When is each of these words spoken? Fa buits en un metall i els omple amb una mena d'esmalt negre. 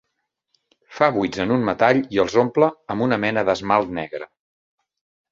Fa 0.99 1.09
buits 1.17 1.41
en 1.43 1.51
un 1.55 1.67
metall 1.67 1.99
i 2.17 2.21
els 2.23 2.37
omple 2.43 2.69
amb 2.93 3.05
una 3.07 3.19
mena 3.25 3.43
d'esmalt 3.51 3.93
negre. 3.99 4.29